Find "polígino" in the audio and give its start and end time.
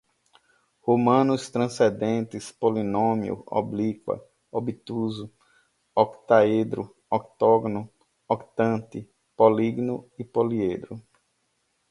9.37-10.09